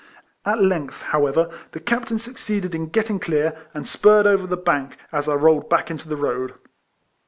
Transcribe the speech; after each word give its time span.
At 0.45 0.59
length, 0.63 1.03
however, 1.03 1.47
the 1.73 1.79
captain 1.79 2.17
suc 2.17 2.33
ceeded 2.37 2.73
in 2.73 2.87
getting 2.89 3.19
clear, 3.19 3.67
and 3.71 3.87
spurred 3.87 4.25
over 4.25 4.47
the 4.47 4.57
bank, 4.57 4.97
as 5.11 5.29
I 5.29 5.35
rolled 5.35 5.69
back 5.69 5.91
into 5.91 6.09
the 6.09 6.17
road. 6.17 6.55